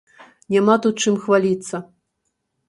Няма 0.55 0.77
тут 0.85 1.03
чым 1.05 1.19
хваліцца. 1.27 1.83